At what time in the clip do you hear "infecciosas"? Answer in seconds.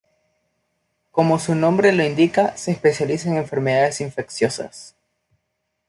4.01-4.95